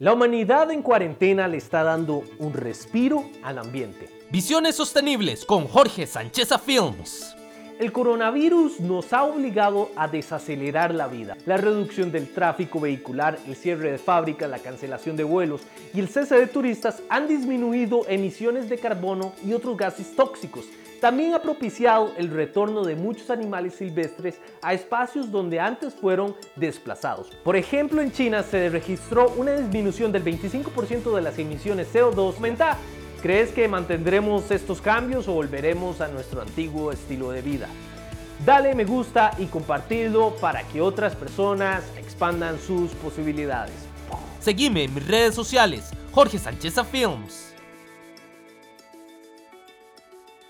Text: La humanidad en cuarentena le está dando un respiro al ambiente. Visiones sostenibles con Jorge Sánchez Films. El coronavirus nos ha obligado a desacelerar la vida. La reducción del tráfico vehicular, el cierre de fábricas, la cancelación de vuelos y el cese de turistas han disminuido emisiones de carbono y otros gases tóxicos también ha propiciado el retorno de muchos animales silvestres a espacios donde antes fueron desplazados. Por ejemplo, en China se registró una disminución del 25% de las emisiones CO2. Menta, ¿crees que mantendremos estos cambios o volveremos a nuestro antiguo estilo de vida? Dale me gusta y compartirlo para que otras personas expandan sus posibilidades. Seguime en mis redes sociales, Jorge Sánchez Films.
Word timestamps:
La 0.00 0.12
humanidad 0.12 0.70
en 0.70 0.82
cuarentena 0.82 1.48
le 1.48 1.56
está 1.56 1.82
dando 1.82 2.22
un 2.38 2.52
respiro 2.52 3.28
al 3.42 3.58
ambiente. 3.58 4.08
Visiones 4.30 4.76
sostenibles 4.76 5.44
con 5.44 5.66
Jorge 5.66 6.06
Sánchez 6.06 6.50
Films. 6.64 7.34
El 7.78 7.92
coronavirus 7.92 8.80
nos 8.80 9.12
ha 9.12 9.22
obligado 9.22 9.90
a 9.94 10.08
desacelerar 10.08 10.92
la 10.92 11.06
vida. 11.06 11.36
La 11.46 11.56
reducción 11.56 12.10
del 12.10 12.28
tráfico 12.28 12.80
vehicular, 12.80 13.38
el 13.46 13.54
cierre 13.54 13.92
de 13.92 13.98
fábricas, 13.98 14.50
la 14.50 14.58
cancelación 14.58 15.16
de 15.16 15.22
vuelos 15.22 15.60
y 15.94 16.00
el 16.00 16.08
cese 16.08 16.34
de 16.34 16.48
turistas 16.48 17.00
han 17.08 17.28
disminuido 17.28 18.02
emisiones 18.08 18.68
de 18.68 18.78
carbono 18.78 19.32
y 19.46 19.52
otros 19.52 19.76
gases 19.76 20.16
tóxicos 20.16 20.64
también 21.00 21.34
ha 21.34 21.42
propiciado 21.42 22.12
el 22.16 22.28
retorno 22.28 22.84
de 22.84 22.96
muchos 22.96 23.30
animales 23.30 23.74
silvestres 23.74 24.40
a 24.62 24.74
espacios 24.74 25.30
donde 25.30 25.60
antes 25.60 25.94
fueron 25.94 26.34
desplazados. 26.56 27.30
Por 27.44 27.56
ejemplo, 27.56 28.02
en 28.02 28.10
China 28.10 28.42
se 28.42 28.68
registró 28.68 29.32
una 29.36 29.52
disminución 29.52 30.10
del 30.10 30.24
25% 30.24 31.14
de 31.14 31.22
las 31.22 31.38
emisiones 31.38 31.94
CO2. 31.94 32.38
Menta, 32.40 32.76
¿crees 33.22 33.50
que 33.50 33.68
mantendremos 33.68 34.50
estos 34.50 34.80
cambios 34.80 35.28
o 35.28 35.32
volveremos 35.32 36.00
a 36.00 36.08
nuestro 36.08 36.40
antiguo 36.42 36.92
estilo 36.92 37.30
de 37.30 37.42
vida? 37.42 37.68
Dale 38.44 38.74
me 38.74 38.84
gusta 38.84 39.32
y 39.38 39.46
compartirlo 39.46 40.36
para 40.36 40.62
que 40.68 40.80
otras 40.80 41.16
personas 41.16 41.82
expandan 41.96 42.58
sus 42.60 42.92
posibilidades. 42.92 43.74
Seguime 44.40 44.84
en 44.84 44.94
mis 44.94 45.06
redes 45.06 45.34
sociales, 45.34 45.90
Jorge 46.12 46.38
Sánchez 46.38 46.74
Films. 46.90 47.54